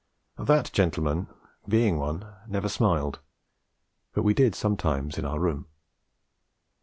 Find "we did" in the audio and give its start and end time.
4.23-4.55